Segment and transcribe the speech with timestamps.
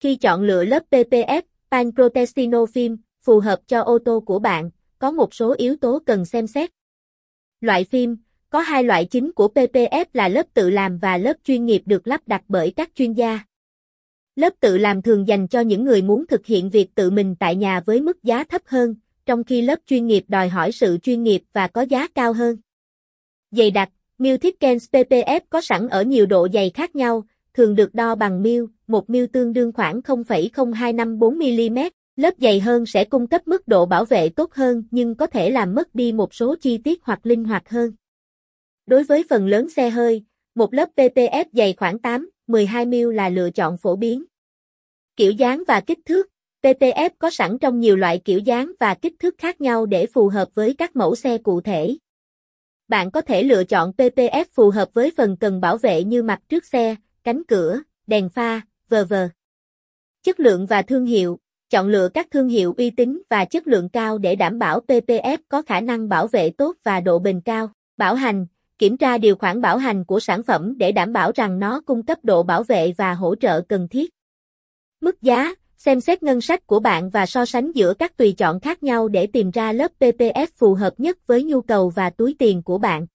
[0.00, 5.10] Khi chọn lựa lớp PPF, Panprotestino Film, phù hợp cho ô tô của bạn, có
[5.10, 6.70] một số yếu tố cần xem xét.
[7.60, 8.16] Loại phim,
[8.50, 12.06] có hai loại chính của PPF là lớp tự làm và lớp chuyên nghiệp được
[12.06, 13.40] lắp đặt bởi các chuyên gia.
[14.36, 17.56] Lớp tự làm thường dành cho những người muốn thực hiện việc tự mình tại
[17.56, 18.94] nhà với mức giá thấp hơn,
[19.26, 22.56] trong khi lớp chuyên nghiệp đòi hỏi sự chuyên nghiệp và có giá cao hơn.
[23.50, 23.88] Dày đặc,
[24.18, 27.24] Miltickens PPF có sẵn ở nhiều độ dày khác nhau,
[27.54, 33.04] thường được đo bằng mil, một mil tương đương khoảng 0,0254mm, lớp dày hơn sẽ
[33.04, 36.34] cung cấp mức độ bảo vệ tốt hơn nhưng có thể làm mất đi một
[36.34, 37.92] số chi tiết hoặc linh hoạt hơn.
[38.86, 40.24] Đối với phần lớn xe hơi,
[40.54, 44.24] một lớp PPF dày khoảng 8, 12mm là lựa chọn phổ biến.
[45.16, 46.30] Kiểu dáng và kích thước
[46.62, 50.28] PPF có sẵn trong nhiều loại kiểu dáng và kích thước khác nhau để phù
[50.28, 51.96] hợp với các mẫu xe cụ thể.
[52.88, 56.40] Bạn có thể lựa chọn PPF phù hợp với phần cần bảo vệ như mặt
[56.48, 59.14] trước xe, cánh cửa, đèn pha, v.v.
[60.22, 61.38] Chất lượng và thương hiệu
[61.70, 65.38] Chọn lựa các thương hiệu uy tín và chất lượng cao để đảm bảo PPF
[65.48, 67.70] có khả năng bảo vệ tốt và độ bền cao.
[67.96, 68.46] Bảo hành
[68.78, 72.02] Kiểm tra điều khoản bảo hành của sản phẩm để đảm bảo rằng nó cung
[72.02, 74.10] cấp độ bảo vệ và hỗ trợ cần thiết.
[75.00, 78.60] Mức giá Xem xét ngân sách của bạn và so sánh giữa các tùy chọn
[78.60, 82.36] khác nhau để tìm ra lớp PPF phù hợp nhất với nhu cầu và túi
[82.38, 83.06] tiền của bạn.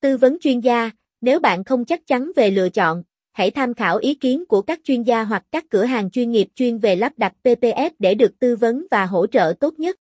[0.00, 3.02] Tư vấn chuyên gia, nếu bạn không chắc chắn về lựa chọn,
[3.34, 6.48] hãy tham khảo ý kiến của các chuyên gia hoặc các cửa hàng chuyên nghiệp
[6.54, 9.96] chuyên về lắp đặt PPF để được tư vấn và hỗ trợ tốt nhất.